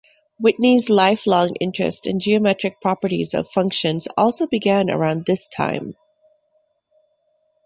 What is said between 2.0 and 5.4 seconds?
in geometric properties of functions also began around